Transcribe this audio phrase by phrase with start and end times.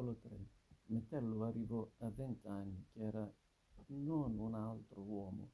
[0.00, 0.48] Capitolo 3
[0.86, 3.30] Metello arrivò a vent'anni che era
[3.88, 5.50] non un altro uomo,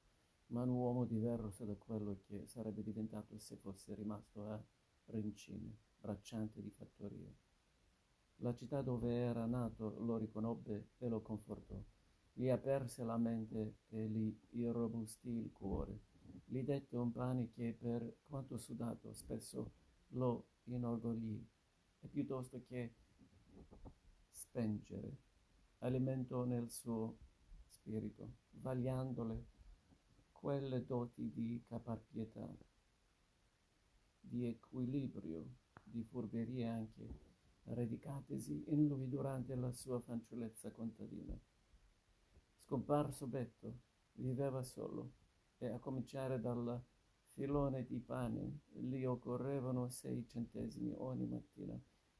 [0.48, 4.64] ma un uomo diverso da quello che sarebbe diventato se fosse rimasto a
[5.06, 7.28] Rincini, bracciante di fattoria.
[8.37, 11.83] La città dove era nato lo riconobbe e lo confortò,
[12.33, 16.02] gli aperse la mente e gli irrobustì il cuore,
[16.45, 19.73] gli dette un pane che per quanto sudato spesso
[20.10, 21.45] lo inorgoglì.
[21.98, 22.95] E piuttosto che
[24.56, 25.19] spengere
[25.80, 27.19] alimento nel suo
[27.69, 29.45] spirito, vagliandole
[30.33, 32.48] quelle doti di caparbietà,
[34.19, 35.47] di equilibrio,
[35.83, 37.06] di furberia anche,
[37.64, 41.38] radicatesi in lui durante la sua fanciullezza contadina.
[42.56, 43.80] Scomparso Betto,
[44.12, 45.12] viveva solo,
[45.59, 46.83] e a cominciare dal
[47.27, 51.78] filone di pane gli occorrevano sei centesimi ogni mattina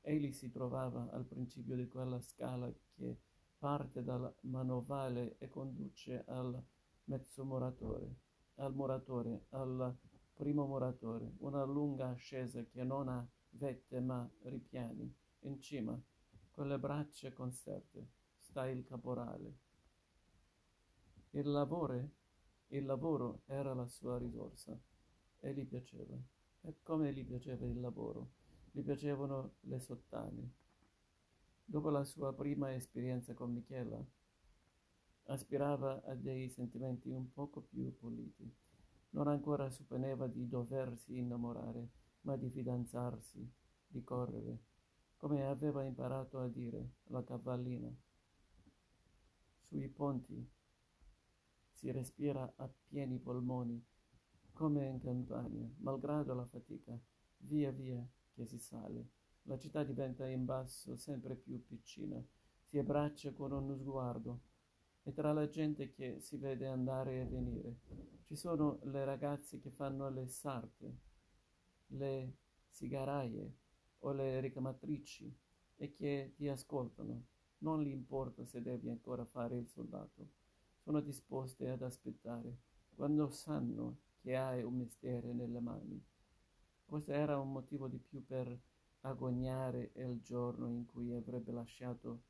[0.09, 3.19] Egli si trovava al principio di quella scala che
[3.58, 6.62] parte dal manovale e conduce al
[7.06, 8.14] mezzomuratore,
[8.58, 9.98] al muratore, al
[10.33, 15.12] primo muratore, una lunga ascesa che non ha vette ma ripiani.
[15.41, 16.00] In cima,
[16.52, 18.06] con le braccia conserte,
[18.39, 19.58] sta il caporale.
[21.30, 22.11] Il lavoro,
[22.69, 24.78] il lavoro era la sua risorsa
[25.41, 26.17] e gli piaceva.
[26.61, 28.45] E come gli piaceva il lavoro
[28.77, 30.52] gli piacevano le sottane.
[31.64, 34.05] Dopo la sua prima esperienza con Michela,
[35.28, 38.55] aspirava a dei sentimenti un poco più puliti.
[39.10, 41.88] Non ancora supponeva di doversi innamorare,
[42.22, 43.50] ma di fidanzarsi,
[43.86, 44.58] di correre,
[45.16, 47.90] come aveva imparato a dire la cavallina.
[49.68, 50.46] Sui ponti
[51.72, 53.83] si respira a pieni polmoni,
[54.52, 56.94] come in campagna, malgrado la fatica.
[57.38, 58.06] Via via
[58.37, 59.09] che si sale.
[59.45, 62.23] La città diventa in basso sempre più piccina,
[62.62, 64.41] si abbraccia con uno sguardo
[65.03, 67.77] e tra la gente che si vede andare e venire
[68.27, 70.96] ci sono le ragazze che fanno le sarte,
[71.91, 72.36] le
[72.69, 73.55] sigaraie
[74.01, 75.33] o le ricamatrici
[75.77, 77.23] e che ti ascoltano.
[77.58, 80.29] Non gli importa se devi ancora fare il soldato.
[80.83, 82.58] Sono disposte ad aspettare
[82.96, 86.05] quando sanno che hai un mestiere nelle mani.
[86.86, 88.57] Questo era un motivo di più per
[89.01, 92.23] agognare il giorno in cui avrebbe lasciato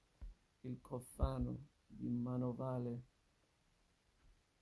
[0.61, 3.03] il cofano di manovale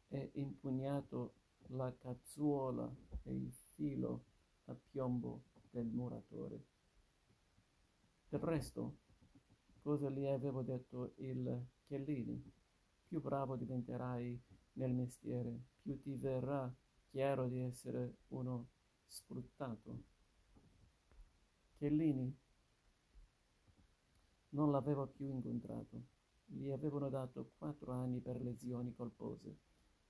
[0.09, 1.35] e impugnato
[1.69, 4.25] la cazzuola e il filo
[4.65, 6.65] a piombo del muratore.
[8.29, 8.97] Del resto,
[9.81, 12.53] cosa gli avevo detto il Chiellini?
[13.07, 16.73] Più bravo diventerai nel mestiere, più ti verrà
[17.11, 18.74] chiaro di essere uno
[19.07, 20.03] sfruttato.
[21.77, 22.37] Chiellini
[24.51, 26.03] non l'aveva più incontrato.
[26.47, 29.59] Gli avevano dato quattro anni per lesioni colpose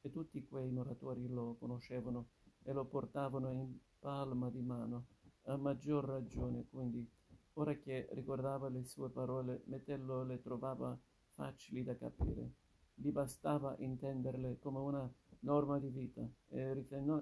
[0.00, 2.28] e tutti quei muratori lo conoscevano
[2.62, 5.06] e lo portavano in palma di mano,
[5.44, 7.08] a maggior ragione quindi,
[7.54, 12.52] ora che ricordava le sue parole, Metello le trovava facili da capire.
[12.94, 16.74] Gli bastava intenderle come una norma di vita e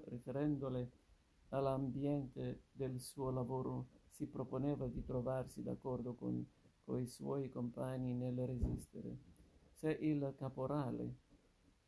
[0.04, 0.91] riferendole
[1.53, 6.45] all'ambiente del suo lavoro si proponeva di trovarsi d'accordo con,
[6.99, 9.17] i suoi compagni nel resistere.
[9.73, 11.17] Se il caporale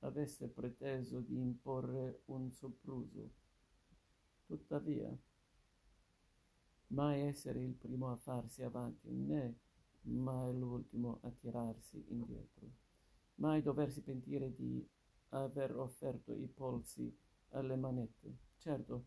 [0.00, 3.30] avesse preteso di imporre un sopruso,
[4.46, 5.14] tuttavia,
[6.88, 9.58] mai essere il primo a farsi avanti, né
[10.02, 12.70] mai l'ultimo a tirarsi indietro,
[13.36, 14.86] mai doversi pentire di
[15.30, 17.14] aver offerto i polsi
[17.50, 18.36] alle manette.
[18.56, 19.04] Certo,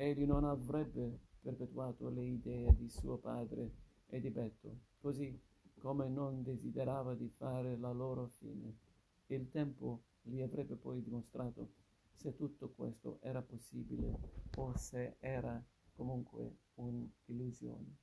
[0.00, 3.72] Egli non avrebbe perpetuato le idee di suo padre
[4.06, 5.36] e di Betto, così
[5.76, 8.78] come non desiderava di fare la loro fine.
[9.26, 11.72] Il tempo gli avrebbe poi dimostrato
[12.14, 14.20] se tutto questo era possibile
[14.54, 15.60] o se era
[15.94, 17.96] comunque un'illusione.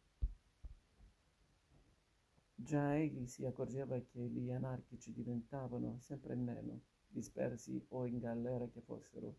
[2.56, 8.82] Già egli si accorgeva che gli anarchici diventavano sempre meno, dispersi o in galera che
[8.82, 9.38] fossero.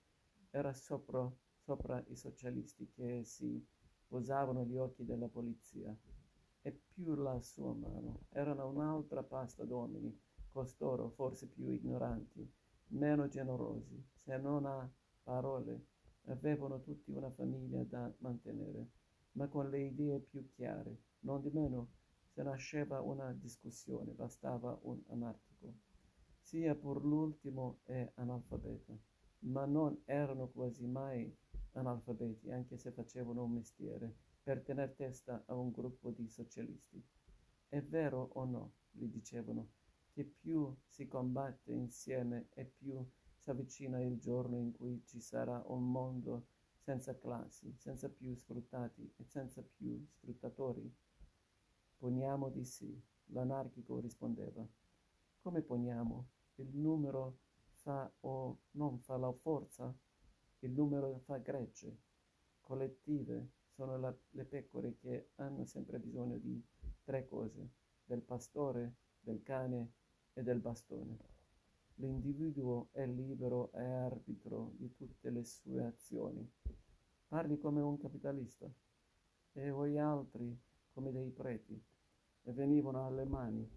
[0.49, 1.31] Era sopra
[1.67, 3.61] sopra i socialisti che si
[4.07, 5.95] posavano gli occhi della polizia.
[6.63, 10.17] E più la sua mano erano un'altra pasta d'uomini,
[10.49, 12.49] costoro forse più ignoranti,
[12.91, 14.89] meno generosi, se non a
[15.25, 15.87] parole,
[16.27, 18.91] avevano tutti una famiglia da mantenere,
[19.33, 21.03] ma con le idee più chiare.
[21.21, 21.89] Non di meno,
[22.29, 25.75] se nasceva una discussione, bastava un anarchico.
[26.39, 28.97] Sia pur l'ultimo è analfabeta,
[29.41, 31.37] ma non erano quasi mai
[31.76, 37.02] analfabeti, anche se facevano un mestiere, per tener testa a un gruppo di socialisti.
[37.69, 39.70] È vero o no, gli dicevano,
[40.11, 43.05] che più si combatte insieme e più
[43.37, 46.46] si avvicina il giorno in cui ci sarà un mondo
[46.78, 50.90] senza classi, senza più sfruttati e senza più sfruttatori?
[51.99, 54.67] Poniamo di sì, l'anarchico rispondeva.
[55.40, 56.28] Come poniamo?
[56.56, 57.38] Il numero
[57.73, 59.94] fa o non fa la forza?
[60.67, 61.97] Il numero fa gregge.
[62.59, 66.61] Collettive sono la, le pecore che hanno sempre bisogno di
[67.05, 67.71] tre cose,
[68.05, 69.93] del pastore, del cane
[70.33, 71.19] e del bastone.
[71.99, 76.45] L'individuo è libero e arbitro di tutte le sue azioni.
[77.29, 78.69] Parli come un capitalista
[79.53, 80.61] e voi altri
[80.91, 81.81] come dei preti
[82.43, 83.71] e venivano alle mani.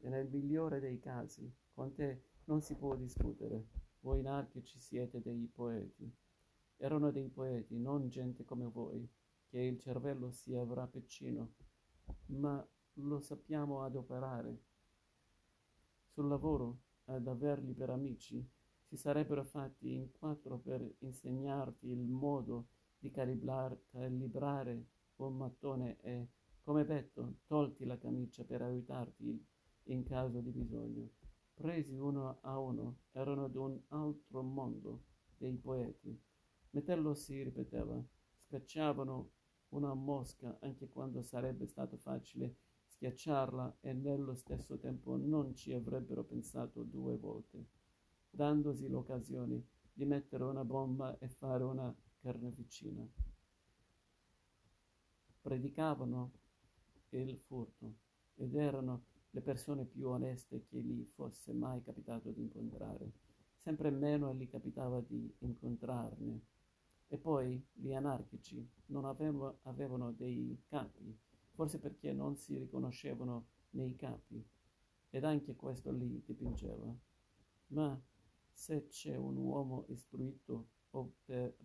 [0.00, 3.88] E nel migliore dei casi con te non si può discutere.
[4.00, 6.10] Voi anarchici siete dei poeti.
[6.76, 9.08] Erano dei poeti, non gente come voi,
[9.48, 11.52] che il cervello si avrà piccino,
[12.26, 14.62] ma lo sappiamo adoperare
[16.06, 18.46] sul lavoro ad averli per amici,
[18.84, 22.68] si sarebbero fatti in quattro per insegnarti il modo
[22.98, 24.86] di calibrare
[25.16, 26.28] un mattone e,
[26.62, 29.46] come detto, tolti la camicia per aiutarti
[29.84, 31.10] in caso di bisogno.
[31.60, 35.02] Presi uno a uno, erano d'un altro mondo
[35.36, 36.18] dei poeti.
[36.70, 38.02] Metello si ripeteva,
[38.38, 39.30] scacciavano
[39.68, 46.24] una mosca anche quando sarebbe stato facile schiacciarla e nello stesso tempo non ci avrebbero
[46.24, 47.66] pensato due volte,
[48.30, 53.06] dandosi l'occasione di mettere una bomba e fare una carneficina.
[55.42, 56.32] Predicavano
[57.10, 57.96] il furto
[58.36, 63.12] ed erano le persone più oneste che gli fosse mai capitato di incontrare.
[63.56, 66.40] Sempre meno gli capitava di incontrarne.
[67.08, 71.18] E poi gli anarchici non avevano, avevano dei capi
[71.60, 74.42] forse perché non si riconoscevano nei capi,
[75.10, 76.90] ed anche questo li dipingeva.
[77.68, 78.00] Ma
[78.50, 81.12] se c'è un uomo istruito o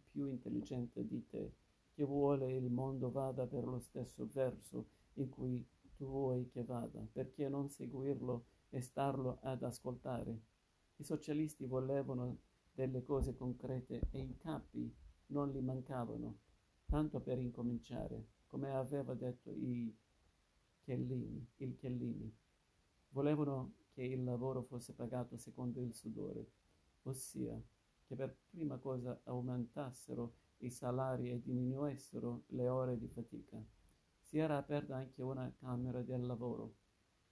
[0.10, 1.54] più intelligente di te,
[1.94, 5.66] che vuole il mondo vada per lo stesso verso in cui
[5.96, 10.42] tu vuoi che vada, perché non seguirlo e starlo ad ascoltare?
[10.98, 12.40] I socialisti volevano
[12.74, 14.94] delle cose concrete e i capi
[15.28, 16.40] non li mancavano,
[16.86, 19.94] tanto per incominciare come aveva detto i
[20.80, 22.34] Chiellini, il Chiellini.
[23.10, 26.52] Volevano che il lavoro fosse pagato secondo il sudore,
[27.04, 27.60] ossia
[28.06, 33.62] che per prima cosa aumentassero i salari e diminuissero le ore di fatica.
[34.26, 36.76] Si era aperta anche una Camera del Lavoro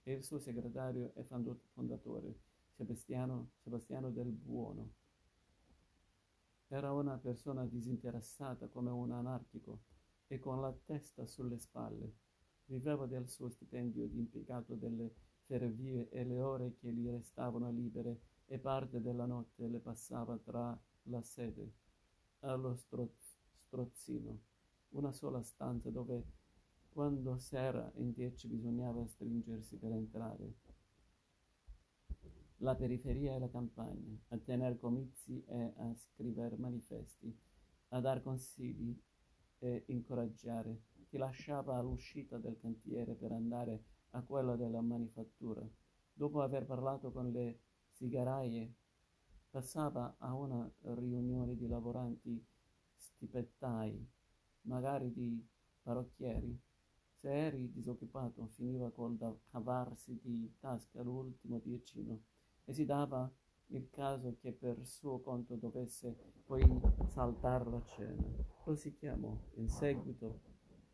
[0.02, 2.38] e il suo segretario e fondatore,
[2.76, 4.90] Sebastiano, Sebastiano del Buono,
[6.68, 9.82] era una persona disinteressata come un anarchico
[10.26, 12.12] e con la testa sulle spalle.
[12.66, 15.14] Viveva del suo stipendio di impiegato delle
[15.44, 20.76] ferrovie e le ore che gli restavano libere e parte della notte le passava tra
[21.04, 21.72] la sede
[22.40, 23.36] allo stroz-
[23.66, 24.38] strozzino,
[24.90, 26.24] una sola stanza dove
[26.94, 30.54] quando s'era in dieci bisognava stringersi per entrare.
[32.58, 37.36] La periferia e la campagna, a tener comizi e a scrivere manifesti,
[37.88, 38.96] a dar consigli
[39.58, 40.82] e incoraggiare.
[41.08, 45.68] Ti lasciava all'uscita del cantiere per andare a quella della manifattura.
[46.12, 47.58] Dopo aver parlato con le
[47.90, 48.72] sigaraie,
[49.50, 52.46] passava a una riunione di lavoranti
[52.94, 54.08] stipettai,
[54.62, 55.44] magari di
[55.82, 56.72] parrucchieri.
[57.24, 62.20] Se eri disoccupato, finiva col da cavarsi di tasca l'ultimo diecino
[62.66, 63.32] e si dava
[63.68, 66.14] il caso che per suo conto dovesse
[66.44, 66.62] poi
[67.06, 68.22] saltar la cena.
[68.66, 70.42] Lo si chiamò in seguito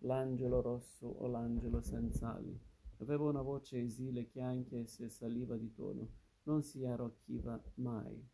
[0.03, 2.57] l'angelo rosso o l'angelo senza ali.
[2.99, 6.11] Aveva una voce esile che anche se saliva di tono
[6.45, 8.25] non si arrocchiva mai.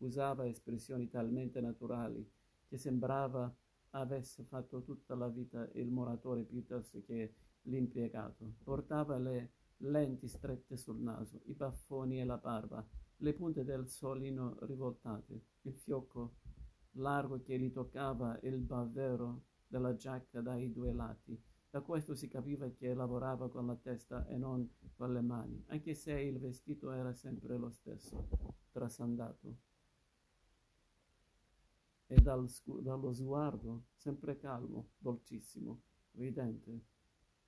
[0.00, 2.30] Usava espressioni talmente naturali
[2.66, 3.50] che sembrava
[3.98, 8.54] avesse fatto tutta la vita il muratore piuttosto che l'impiegato.
[8.62, 12.86] Portava le lenti strette sul naso, i baffoni e la barba,
[13.18, 16.36] le punte del solino rivoltate, il fiocco
[16.92, 21.40] largo che gli toccava il bavero della giacca dai due lati.
[21.70, 25.94] Da questo si capiva che lavorava con la testa e non con le mani, anche
[25.94, 28.26] se il vestito era sempre lo stesso,
[28.72, 29.67] trasandato.
[32.10, 32.48] E dal
[32.82, 36.86] dallo sguardo sempre calmo, dolcissimo, ridente.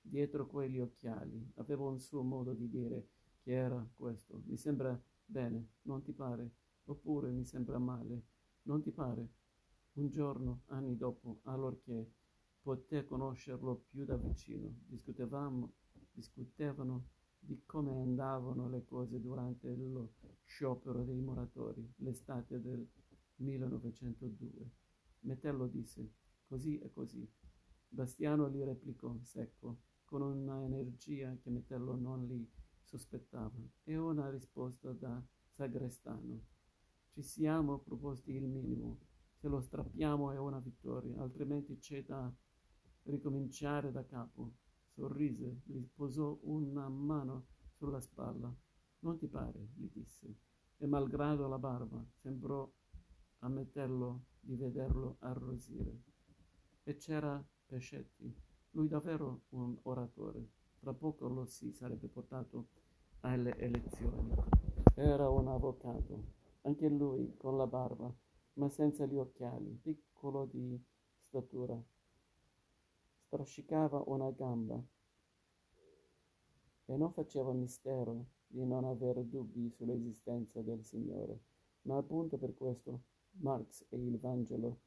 [0.01, 3.07] Dietro quegli occhiali aveva un suo modo di dire
[3.41, 4.41] che era questo.
[4.45, 4.99] Mi sembra
[5.31, 6.51] Bene, non ti pare?
[6.87, 8.25] Oppure mi sembra male?
[8.63, 9.29] Non ti pare?
[9.93, 12.11] Un giorno, anni dopo, allorché
[12.61, 15.71] poté conoscerlo più da vicino, discutevamo,
[16.11, 17.05] discutevano
[17.39, 22.85] di come andavano le cose durante lo sciopero dei muratori l'estate del
[23.41, 24.71] 1902.
[25.21, 26.13] Metello disse
[26.45, 27.29] così e così.
[27.87, 32.49] Bastiano gli replicò secco, con una energia che Metello non li
[32.83, 36.41] sospettava, e una risposta da sagrestano.
[37.11, 38.99] Ci siamo proposti il minimo.
[39.35, 42.33] Se lo strappiamo è una vittoria, altrimenti c'è da
[43.03, 44.53] ricominciare da capo.
[44.93, 48.53] Sorrise, gli posò una mano sulla spalla.
[48.99, 50.35] Non ti pare, gli disse,
[50.77, 52.71] e malgrado la barba sembrò
[53.43, 56.01] a Metello di vederlo arrosire.
[56.83, 58.33] E c'era Pescetti,
[58.71, 60.49] lui davvero un oratore.
[60.79, 62.67] Tra poco lo si sarebbe portato
[63.21, 64.33] alle elezioni.
[64.95, 66.23] Era un avvocato,
[66.61, 68.13] anche lui con la barba,
[68.53, 70.79] ma senza gli occhiali, piccolo di
[71.27, 71.81] statura.
[73.25, 74.83] Strascicava una gamba
[76.85, 81.39] e non faceva mistero di non avere dubbi sull'esistenza del Signore,
[81.83, 83.03] ma appunto per questo
[83.39, 84.79] Marx e il Vangelo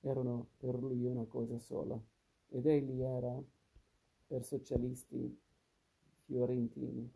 [0.00, 2.00] erano per lui una cosa sola,
[2.48, 3.40] ed egli era
[4.26, 5.40] per socialisti
[6.24, 7.10] fiorentini,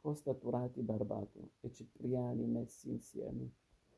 [0.00, 3.52] costaturati Barbato e Cipriani messi insieme.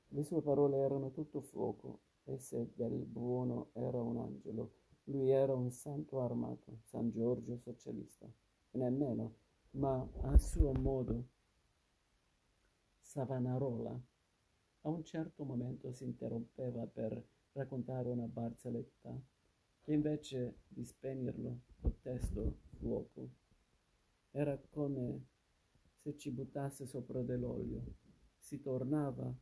[0.09, 4.73] Le sue parole erano tutto fuoco, e se del buono era un angelo,
[5.04, 8.26] lui era un santo armato, San Giorgio socialista,
[8.71, 9.35] e nemmeno,
[9.73, 11.28] ma a suo modo.
[13.00, 14.00] Savanarola
[14.82, 19.20] a un certo momento si interrompeva per raccontare una barzelletta,
[19.80, 23.30] che invece di spegnerlo cotesto fuoco
[24.30, 25.26] era come
[25.96, 27.96] se ci buttasse sopra dell'olio.
[28.38, 29.32] Si tornava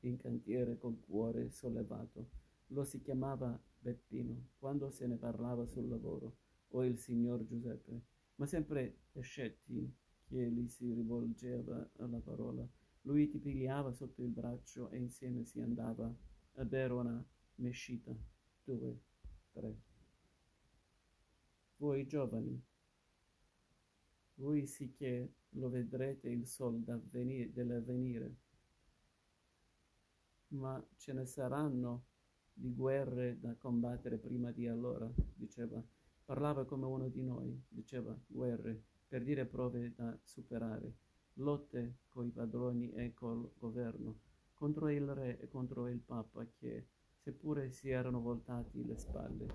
[0.00, 2.30] in cantiere col cuore sollevato.
[2.68, 6.36] Lo si chiamava Beppino quando se ne parlava sul lavoro,
[6.68, 8.02] o il signor Giuseppe,
[8.36, 9.92] ma sempre Pescetti
[10.26, 12.66] che gli si rivolgeva alla parola.
[13.06, 16.12] Lui ti pigliava sotto il braccio e insieme si andava
[16.54, 17.24] a bere una
[17.56, 18.14] mescita.
[18.64, 19.00] Due,
[19.52, 19.76] tre.
[21.76, 22.62] Voi giovani,
[24.36, 28.36] voi sì che lo vedrete il sol dell'avvenire,
[30.48, 32.06] ma ce ne saranno
[32.54, 35.82] di guerre da combattere prima di allora, diceva.
[36.24, 40.94] Parlava come uno di noi, diceva, guerre, per dire prove da superare,
[41.34, 44.20] lotte coi padroni e col governo,
[44.54, 46.88] contro il re e contro il papa che,
[47.18, 49.46] seppure si erano voltati le spalle,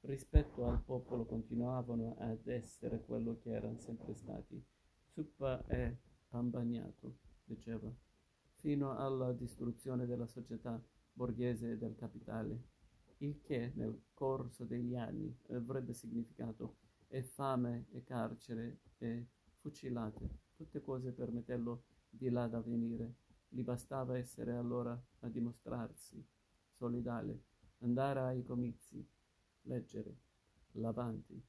[0.00, 4.62] rispetto al popolo continuavano ad essere quello che erano sempre stati.
[5.10, 5.98] Zuppa e
[6.28, 7.92] pambagnato, diceva,
[8.54, 12.70] fino alla distruzione della società borghese e del capitale,
[13.18, 16.76] il che nel corso degli anni avrebbe significato
[17.08, 19.26] e fame e carcere e
[19.58, 23.14] fucilate, tutte cose per metterlo di là da venire.
[23.48, 26.24] Gli bastava essere allora a dimostrarsi
[26.70, 27.42] solidale,
[27.78, 29.04] andare ai comizi,
[29.62, 30.16] leggere,
[30.72, 31.40] l'avanti,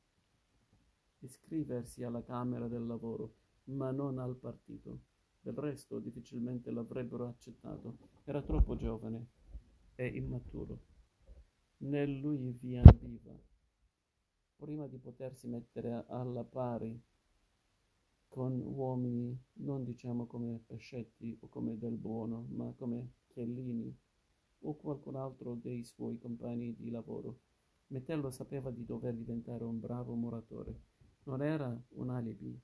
[1.20, 5.12] iscriversi alla Camera del Lavoro, ma non al partito.
[5.42, 7.98] Del resto difficilmente l'avrebbero accettato.
[8.24, 9.28] Era troppo giovane
[9.96, 10.80] e immaturo.
[11.78, 13.38] Né lui vi ambiva.
[14.56, 17.00] Prima di potersi mettere alla pari
[18.34, 23.96] con uomini, non diciamo come Pescetti o come Del Buono, ma come Chiellini
[24.62, 27.42] o qualcun altro dei suoi compagni di lavoro,
[27.90, 30.80] Metello sapeva di dover diventare un bravo muratore.
[31.26, 32.60] Non era un alibi,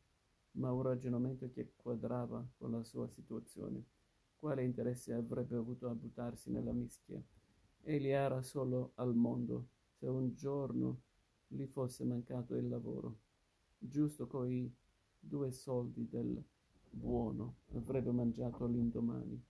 [0.54, 3.84] ma un ragionamento che quadrava con la sua situazione.
[4.40, 7.22] Quale interesse avrebbe avuto a buttarsi nella mischia?
[7.84, 9.68] Egli era solo al mondo
[10.00, 11.02] se un giorno
[11.46, 13.20] gli fosse mancato il lavoro.
[13.78, 14.76] Giusto coi
[15.20, 16.42] due soldi del
[16.90, 19.44] buono avrebbe mangiato l'indomani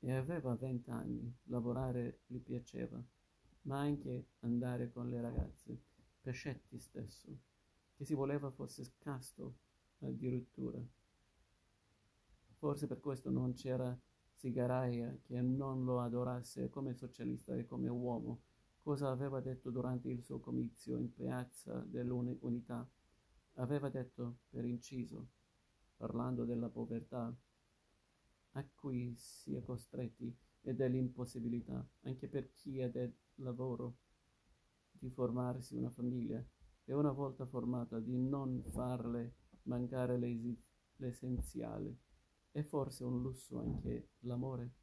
[0.00, 3.02] e aveva vent'anni, lavorare gli piaceva,
[3.62, 5.82] ma anche andare con le ragazze,
[6.20, 7.36] Pescetti stesso,
[7.96, 9.58] che si voleva fosse casto
[10.00, 10.80] addirittura.
[12.58, 13.96] Forse per questo non c'era
[14.34, 18.42] Sigaraia che non lo adorasse come socialista e come uomo,
[18.86, 22.88] cosa aveva detto durante il suo comizio in piazza dell'unità.
[23.54, 25.26] Aveva detto, per inciso,
[25.96, 27.36] parlando della povertà,
[28.52, 33.96] a cui si è costretti e dell'impossibilità, anche per chi è del lavoro,
[34.92, 36.40] di formarsi una famiglia
[36.84, 40.16] e una volta formata di non farle mancare
[40.94, 41.96] l'essenziale.
[42.52, 44.74] È forse un lusso anche l'amore?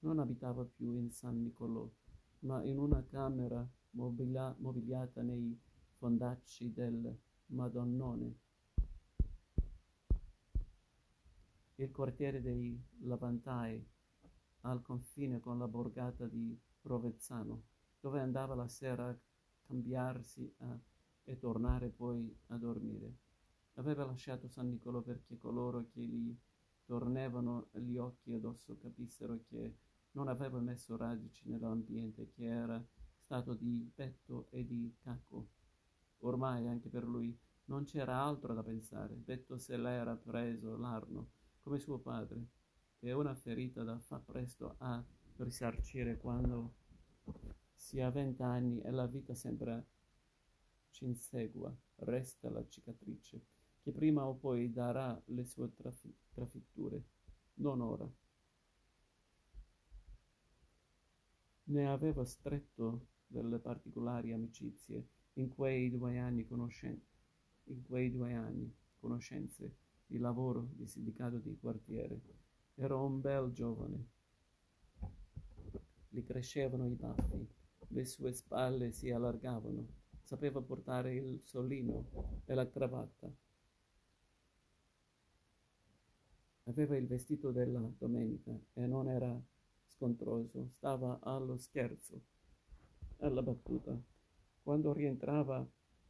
[0.00, 1.90] Non abitava più in San Nicolò,
[2.44, 5.58] ma in una camera mobila- mobiliata nei
[5.96, 8.38] fondacci del Madonnone.
[11.76, 13.84] Il quartiere dei Lavantai,
[14.60, 17.62] al confine con la borgata di Rovezzano,
[18.00, 19.18] dove andava la sera a
[19.62, 20.78] cambiarsi a,
[21.24, 23.16] e tornare poi a dormire.
[23.74, 26.36] Aveva lasciato San Nicolò perché coloro che gli
[26.84, 29.76] tornavano gli occhi addosso capissero che
[30.14, 32.82] non aveva messo radici nell'ambiente, che era
[33.24, 35.48] stato di petto e di cacco.
[36.18, 39.22] Ormai anche per lui non c'era altro da pensare.
[39.22, 41.30] Detto se l'era preso l'arno,
[41.62, 42.46] come suo padre,
[42.98, 45.02] è una ferita da fa presto a
[45.36, 46.74] risarcire quando
[47.74, 49.84] si ha vent'anni e la vita sembra
[50.90, 53.42] ci insegua, resta la cicatrice,
[53.82, 57.02] che prima o poi darà le sue trafi- trafitture,
[57.54, 58.08] non ora.
[61.74, 67.02] Ne aveva stretto delle particolari amicizie in quei due anni, conoscen-
[67.88, 69.74] quei due anni conoscenze
[70.06, 72.20] di lavoro di sindacato di quartiere.
[72.76, 74.06] Era un bel giovane.
[76.10, 77.44] Gli crescevano i baffi,
[77.88, 79.84] le sue spalle si allargavano,
[80.22, 83.28] sapeva portare il solino e la cravatta.
[86.66, 89.42] Aveva il vestito della domenica e non era
[89.94, 92.20] scontroso, stava allo scherzo,
[93.18, 93.98] alla battuta.
[94.62, 95.66] Quando rientrava,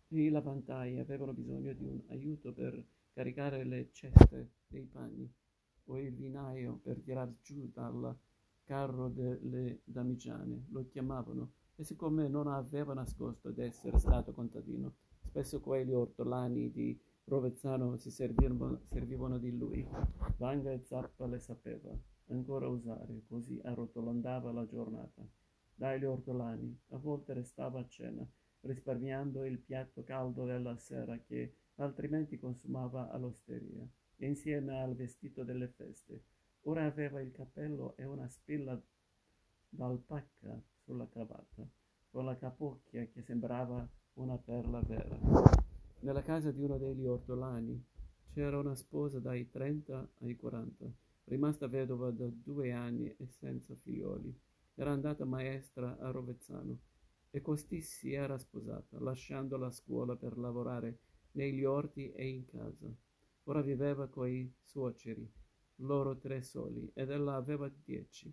[0.09, 5.31] i lavantai avevano bisogno di un aiuto per caricare le ceste dei panni
[5.87, 8.17] o il vinaio per tirar giù dal
[8.65, 14.95] carro delle damigiane, lo chiamavano, e siccome non aveva nascosto d'essere stato contadino,
[15.27, 19.87] spesso quegli ortolani di Rovezzano si servivano, servivano di lui.
[20.37, 21.91] Vanga e Zappa le sapeva
[22.29, 25.27] ancora usare, così arrotolando la giornata.
[25.75, 28.27] Dagli ortolani, a volte restava a cena,
[28.61, 33.87] risparmiando il piatto caldo della sera che altrimenti consumava all'osteria,
[34.19, 36.23] insieme al vestito delle feste.
[36.63, 38.81] Ora aveva il cappello e una spilla
[39.69, 41.69] d'alpacca sulla cravatta,
[42.11, 45.19] con la capocchia che sembrava una perla vera.
[46.01, 47.85] Nella casa di uno degli ortolani
[48.33, 50.93] c'era una sposa dai 30 ai 40,
[51.25, 54.37] rimasta vedova da due anni e senza figlioli.
[54.75, 56.79] Era andata maestra a Rovezzano
[57.31, 60.99] e costì si era sposata, lasciando la scuola per lavorare
[61.33, 62.93] negli orti e in casa.
[63.45, 65.31] Ora viveva coi suoceri,
[65.77, 68.33] loro tre soli, ed ella aveva dieci.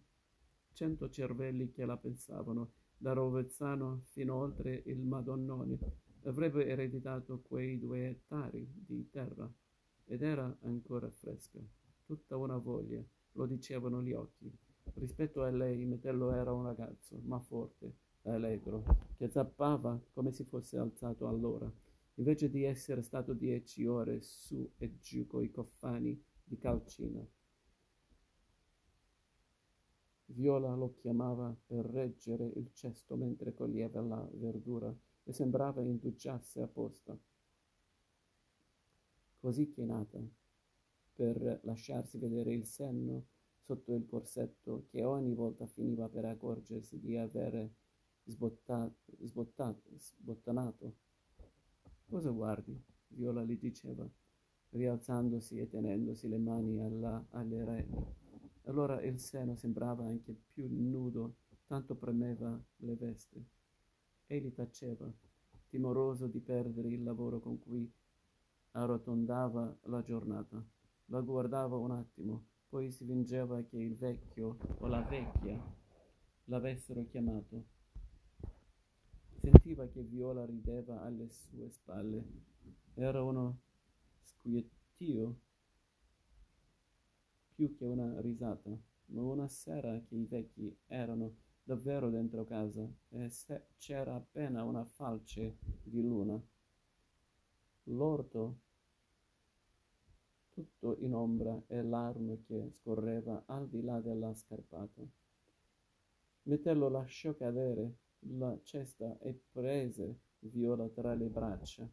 [0.71, 5.79] Cento cervelli che la pensavano, da Rovezzano fino oltre il Madonnone.
[6.23, 9.51] Avrebbe ereditato quei due ettari di terra
[10.21, 11.59] ed era ancora fresca.
[12.05, 14.55] Tutta una voglia, lo dicevano gli occhi.
[14.93, 18.83] Rispetto a lei, Metello era un ragazzo, ma forte, allegro,
[19.17, 21.71] che zappava come se fosse alzato all'ora
[22.15, 27.25] invece di essere stato dieci ore su e giù coi cofani di calcina.
[30.25, 37.17] Viola lo chiamava per reggere il cesto mentre coglieva la verdura e sembrava indugiasse apposta.
[39.41, 40.19] Così chinata,
[41.15, 43.25] per lasciarsi vedere il senno
[43.57, 47.73] sotto il corsetto che ogni volta finiva per accorgersi di avere
[48.25, 50.95] sbottato, sbottato, sbottanato
[52.07, 52.79] Cosa guardi?
[53.07, 54.07] Viola gli diceva,
[54.69, 58.05] rialzandosi e tenendosi le mani alla, alle reni.
[58.65, 63.43] Allora il seno sembrava anche più nudo, tanto premeva le vesti.
[64.27, 65.11] Egli taceva,
[65.67, 67.91] timoroso di perdere il lavoro con cui
[68.71, 70.63] arrotondava la giornata.
[71.05, 75.61] La guardava un attimo, poi si fingeva che il vecchio o la vecchia
[76.45, 77.79] l'avessero chiamato
[79.41, 82.23] Sentiva che Viola rideva alle sue spalle.
[82.93, 83.61] Era uno
[84.21, 85.39] squiettio
[87.55, 88.69] più che una risata,
[89.07, 93.31] ma una sera che i vecchi erano davvero dentro casa e
[93.77, 96.39] c'era appena una falce di luna.
[97.85, 98.59] L'orto
[100.49, 105.01] tutto in ombra e l'arno che scorreva al di là della scarpata.
[106.43, 111.87] Metello lasciò cadere la cesta e prese Viola tra le braccia.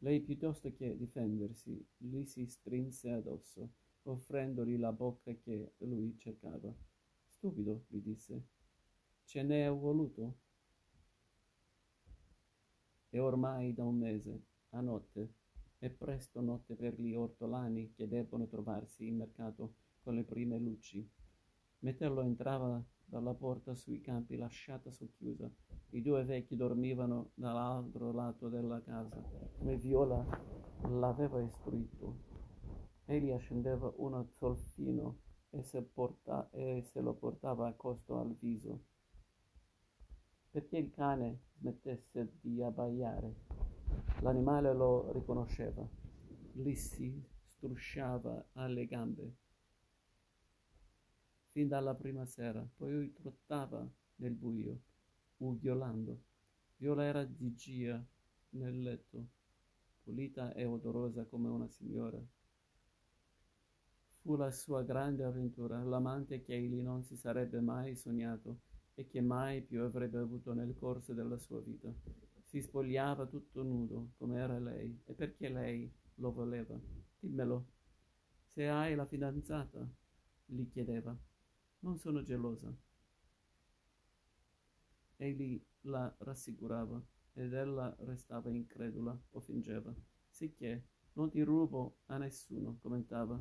[0.00, 3.70] Lei, piuttosto che difendersi, gli si strinse addosso,
[4.02, 6.72] offrendogli la bocca che lui cercava.
[7.26, 8.42] Stupido, gli disse.
[9.24, 10.36] Ce n'è voluto?
[13.08, 14.42] È ormai da un mese,
[14.76, 15.34] a notte,
[15.78, 21.08] è presto notte per gli ortolani che debbono trovarsi in mercato con le prime luci.
[21.80, 25.50] Metello entrava dalla porta sui campi lasciata socchiusa.
[25.90, 29.22] I due vecchi dormivano dall'altro lato della casa,
[29.58, 30.24] come Viola
[30.88, 32.24] l'aveva istruito.
[33.04, 38.84] Egli accendeva uno zolfino e se, porta- e se lo portava accosto al viso,
[40.50, 43.55] perché il cane smettesse di abbaiare.
[44.20, 45.86] L'animale lo riconosceva,
[46.52, 49.34] gli si strusciava alle gambe
[51.56, 54.78] fin dalla prima sera, poi trottava nel buio,
[55.38, 56.20] ughiolando.
[56.76, 58.04] Viola era di Gia
[58.50, 59.26] nel letto,
[60.02, 62.22] pulita e odorosa come una signora.
[64.20, 68.58] Fu la sua grande avventura, l'amante che egli non si sarebbe mai sognato
[68.94, 71.90] e che mai più avrebbe avuto nel corso della sua vita.
[72.56, 76.74] Si spogliava tutto nudo, come era lei, e perché lei lo voleva.
[77.18, 77.66] Dimmelo.
[78.46, 79.86] Se hai la fidanzata,
[80.46, 81.14] gli chiedeva.
[81.80, 82.74] Non sono gelosa.
[85.16, 86.98] Egli la rassicurava
[87.34, 89.94] ed ella restava incredula o fingeva.
[90.26, 93.38] Sicché non ti rubo a nessuno, commentava.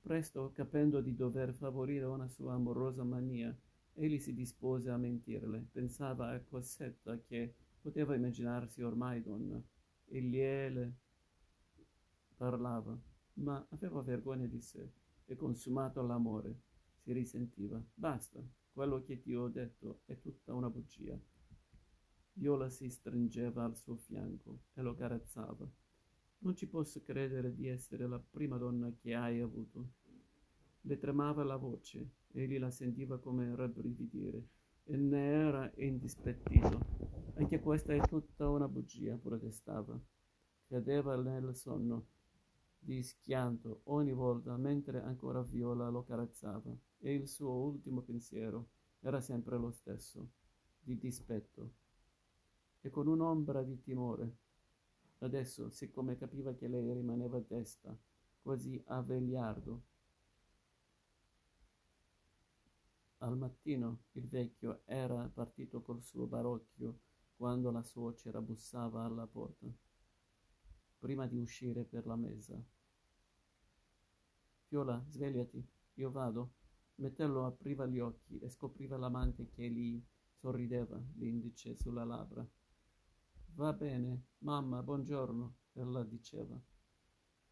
[0.00, 3.52] Presto, capendo di dover favorire una sua amorosa mania,
[3.94, 5.66] egli si dispose a mentirle.
[5.72, 9.60] Pensava a Cosetta che poteva immaginarsi ormai donna
[10.06, 10.96] e gliele
[12.36, 12.96] parlava,
[13.34, 14.88] ma aveva vergogna di sé
[15.26, 16.60] e consumato l'amore
[17.02, 17.82] si risentiva.
[17.92, 18.40] Basta,
[18.72, 21.18] quello che ti ho detto è tutta una bugia.
[22.34, 25.68] Viola si stringeva al suo fianco e lo carezzava.
[26.38, 29.90] Non ci posso credere di essere la prima donna che hai avuto.
[30.82, 34.46] Le tremava la voce, egli la sentiva come rabbrividire
[34.84, 36.91] e ne era indispettito.
[37.42, 40.00] Anche questa è tutta una bugia, protestava.
[40.68, 42.06] Cadeva nel sonno
[42.78, 48.68] di schianto ogni volta mentre ancora Viola lo carezzava e il suo ultimo pensiero
[49.00, 50.28] era sempre lo stesso,
[50.78, 51.72] di dispetto
[52.80, 54.36] e con un'ombra di timore.
[55.18, 57.92] Adesso, siccome capiva che lei rimaneva desta,
[58.40, 59.82] quasi a vegliardo,
[63.18, 69.72] al mattino il vecchio era partito col suo barocchio quando la suocera bussava alla porta
[71.02, 72.56] prima di uscire per la messa.
[74.68, 75.60] Fiola, svegliati,
[75.94, 76.52] io vado.
[76.94, 80.00] Mettello apriva gli occhi e scopriva l'amante che gli
[80.36, 82.46] sorrideva, l'indice sulla labbra.
[83.54, 86.56] Va bene, mamma, buongiorno, ella diceva.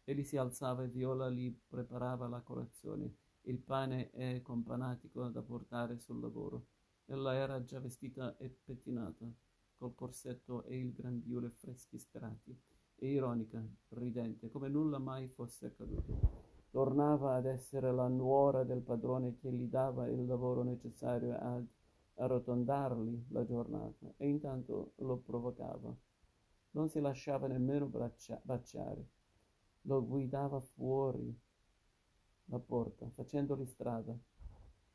[0.05, 5.97] Egli si alzava e Viola gli preparava la colazione, il pane e companatico da portare
[5.99, 6.67] sul lavoro.
[7.07, 9.29] Ella era già vestita e pettinata,
[9.81, 12.55] col corsetto e il grembiule freschi strati
[12.97, 16.69] e ironica, ridente, come nulla mai fosse accaduto.
[16.69, 21.65] Tornava ad essere la nuora del padrone che gli dava il lavoro necessario ad
[22.13, 25.91] arrotondargli la giornata e intanto lo provocava.
[26.73, 29.03] Non si lasciava nemmeno braccia- baciare.
[29.85, 31.35] Lo guidava fuori
[32.45, 34.15] la porta, facendogli strada.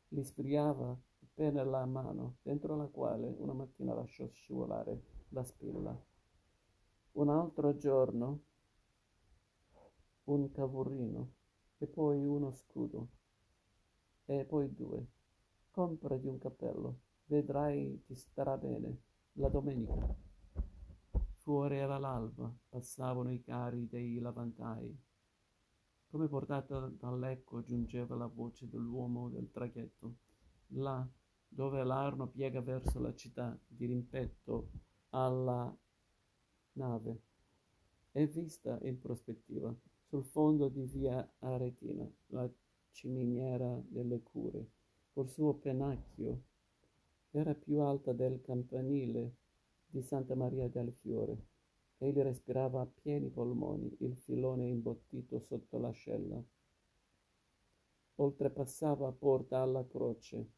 [0.06, 0.96] Gli sfriava
[1.38, 5.94] appena la mano, dentro la quale una mattina lasciò scivolare la spilla.
[7.12, 8.40] Un altro giorno
[10.24, 11.32] un cavurrino
[11.76, 13.08] e poi uno scudo
[14.24, 15.06] e poi due.
[15.70, 19.02] Comprati un cappello, vedrai ti starà bene.
[19.32, 20.16] La domenica.
[21.34, 24.98] Fuori era l'alba, passavano i carri dei lavantai.
[26.08, 30.14] Come portata dall'eco giungeva la voce dell'uomo del traghetto.
[30.68, 31.06] Là,
[31.48, 34.70] dove l'Arno piega verso la città, di rimpetto
[35.10, 35.74] alla
[36.72, 37.20] nave
[38.16, 39.74] è vista in prospettiva
[40.06, 42.50] sul fondo di via Aretina, la
[42.90, 44.70] ciminiera delle cure.
[45.12, 46.42] Col suo pennacchio
[47.30, 49.34] era più alta del campanile
[49.86, 51.36] di Santa Maria del Fiore.
[51.98, 56.42] Egli respirava a pieni polmoni il filone imbottito sotto l'ascella.
[58.14, 60.52] Oltrepassava Porta alla Croce,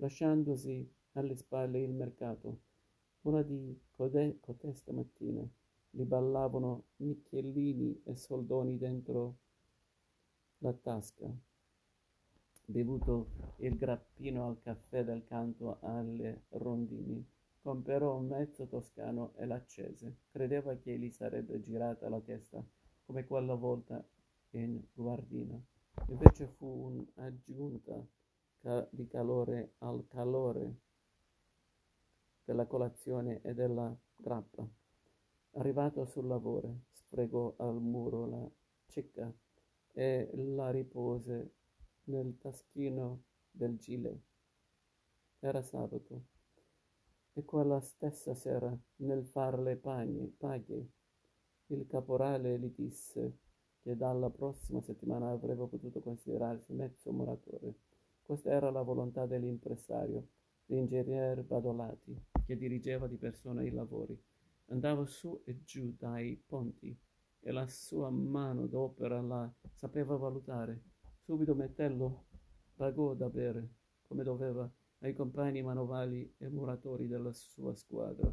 [0.00, 2.60] lasciandosi alle spalle il mercato.
[3.22, 5.50] Una di code- coteste mattine
[5.90, 9.36] gli ballavano nicchiellini e soldoni dentro
[10.58, 11.30] la tasca.
[12.64, 17.26] Bevuto il grappino al caffè del canto alle rondini,
[17.60, 20.18] comperò un mezzo toscano e l'accese.
[20.30, 22.64] Credeva che gli sarebbe girata la testa,
[23.04, 24.02] come quella volta
[24.50, 25.60] in guardina.
[26.06, 28.06] Invece fu un'aggiunta
[28.90, 30.74] di calore al calore
[32.44, 34.68] della colazione e della grappa.
[35.52, 38.50] Arrivato sul lavoro, sfregò al muro la
[38.86, 39.32] cicca
[39.92, 41.54] e la ripose
[42.04, 44.20] nel taschino del gilet.
[45.40, 46.24] Era sabato.
[47.32, 50.90] E quella stessa sera, nel far le paghe,
[51.66, 53.38] il caporale gli disse
[53.80, 57.74] che dalla prossima settimana avrebbe potuto considerarsi mezzo muratore.
[58.30, 60.28] Questa era la volontà dell'impresario,
[60.66, 62.16] l'ingegner Badolati,
[62.46, 64.16] che dirigeva di persona i lavori.
[64.66, 66.96] Andava su e giù dai ponti
[67.40, 70.80] e la sua mano d'opera la sapeva valutare.
[71.24, 72.26] Subito Mettello
[72.76, 73.68] pagò da bere,
[74.06, 78.32] come doveva, ai compagni manovali e muratori della sua squadra.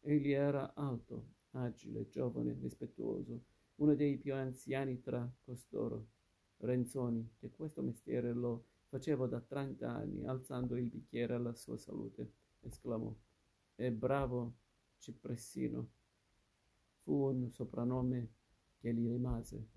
[0.00, 3.42] Egli era alto, agile, giovane, rispettuoso,
[3.74, 6.06] uno dei più anziani tra costoro.
[6.60, 12.32] Renzoni, che questo mestiere lo faceva da trenta anni, alzando il bicchiere alla sua salute,
[12.60, 13.14] esclamò:
[13.74, 14.54] E bravo
[14.98, 15.90] Cipressino!
[17.02, 18.32] Fu un soprannome
[18.78, 19.75] che gli rimase.